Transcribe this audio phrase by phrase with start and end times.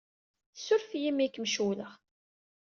[0.53, 1.91] Ssuref-iyi imi ay kem-cewwleɣ.